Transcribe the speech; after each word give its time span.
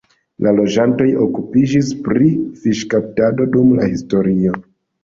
La 0.45 0.53
loĝantoj 0.59 1.07
okupiĝis 1.25 1.93
pri 2.09 2.33
fiŝkaptado 2.65 3.51
dum 3.59 3.73
la 3.79 3.97
historio. 3.97 4.61